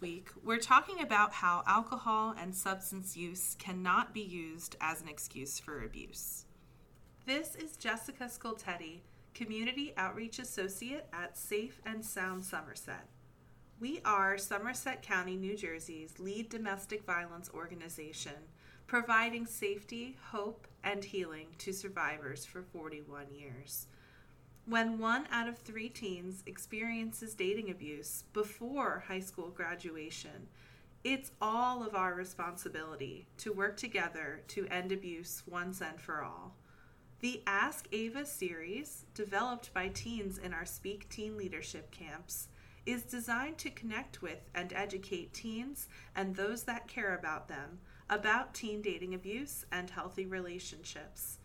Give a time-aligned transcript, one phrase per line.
[0.00, 5.58] week, we're talking about how alcohol and substance use cannot be used as an excuse
[5.58, 6.46] for abuse.
[7.26, 9.00] This is Jessica Scoltetti,
[9.34, 13.08] Community Outreach Associate at Safe and Sound Somerset.
[13.80, 18.32] We are Somerset County, New Jersey's lead domestic violence organization,
[18.86, 23.86] providing safety, hope, and healing to survivors for 41 years.
[24.66, 30.48] When one out of three teens experiences dating abuse before high school graduation,
[31.02, 36.54] it's all of our responsibility to work together to end abuse once and for all.
[37.20, 42.48] The Ask Ava series, developed by teens in our Speak Teen Leadership camps,
[42.86, 48.54] is designed to connect with and educate teens and those that care about them about
[48.54, 51.38] teen dating abuse and healthy relationships.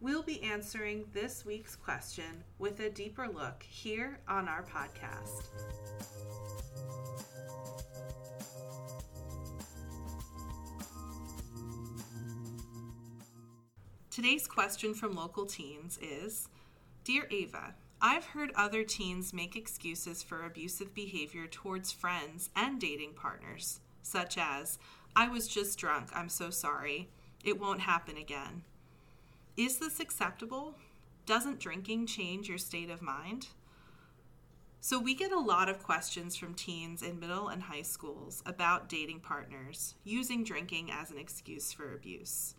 [0.00, 5.44] We'll be answering this week's question with a deeper look here on our podcast.
[14.10, 16.48] Today's question from local teens is
[17.04, 23.14] Dear Ava, I've heard other teens make excuses for abusive behavior towards friends and dating
[23.14, 24.78] partners, such as,
[25.16, 27.08] I was just drunk, I'm so sorry,
[27.42, 28.62] it won't happen again.
[29.56, 30.74] Is this acceptable?
[31.26, 33.46] Doesn't drinking change your state of mind?
[34.80, 38.88] So, we get a lot of questions from teens in middle and high schools about
[38.88, 42.56] dating partners using drinking as an excuse for abuse.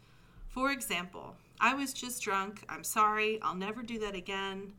[0.47, 4.71] For example, I was just drunk, I'm sorry, I'll never do that again.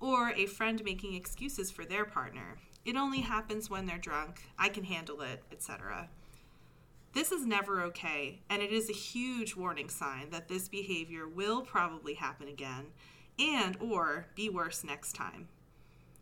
[0.00, 2.56] Or a friend making excuses for their partner.
[2.84, 6.08] It only happens when they're drunk, I can handle it, etc.
[7.12, 11.60] This is never okay, and it is a huge warning sign that this behavior will
[11.60, 12.86] probably happen again
[13.38, 15.48] and or be worse next time.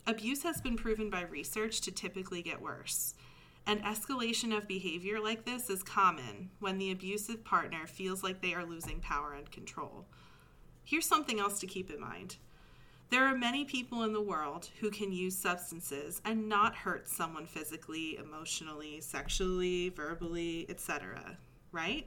[0.07, 3.15] Abuse has been proven by research to typically get worse.
[3.67, 8.55] An escalation of behavior like this is common when the abusive partner feels like they
[8.55, 10.07] are losing power and control.
[10.83, 12.37] Here's something else to keep in mind.
[13.11, 17.45] There are many people in the world who can use substances and not hurt someone
[17.45, 21.37] physically, emotionally, sexually, verbally, etc.,
[21.73, 22.07] right?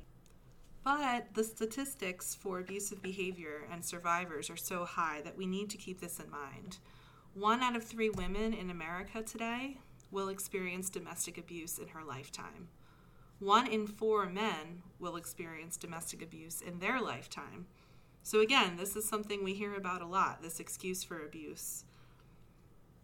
[0.86, 5.78] But the statistics for abusive behavior and survivors are so high that we need to
[5.78, 6.78] keep this in mind.
[7.34, 12.70] One out of three women in America today will experience domestic abuse in her lifetime.
[13.40, 17.66] One in four men will experience domestic abuse in their lifetime.
[18.23, 21.84] So, again, this is something we hear about a lot this excuse for abuse.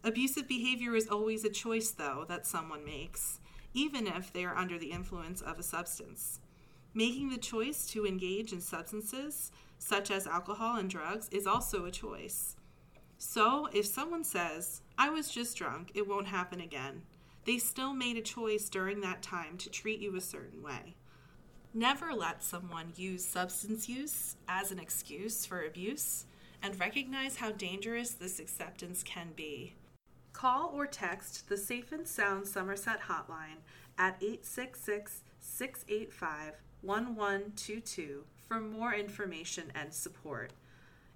[0.02, 3.42] Abusive behavior is always a choice, though, that someone makes,
[3.74, 6.40] even if they are under the influence of a substance.
[6.94, 11.92] Making the choice to engage in substances, such as alcohol and drugs, is also a
[11.92, 12.56] choice.
[13.18, 17.02] So, if someone says, I was just drunk, it won't happen again,
[17.44, 20.96] they still made a choice during that time to treat you a certain way.
[21.74, 26.26] Never let someone use substance use as an excuse for abuse
[26.64, 29.76] and recognize how dangerous this acceptance can be.
[30.34, 33.62] Call or text the Safe and Sound Somerset hotline
[33.98, 40.54] at 866 685 1122 for more information and support.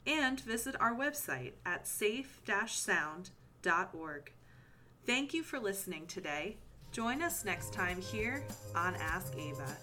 [0.05, 4.31] And visit our website at safe sound.org.
[5.05, 6.57] Thank you for listening today.
[6.91, 8.43] Join us next time here
[8.75, 9.77] on Ask Ava.